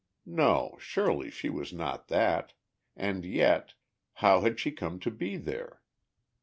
[0.25, 2.53] No, surely she was not that,
[2.97, 3.75] and yet
[4.13, 5.79] how had she come to be there?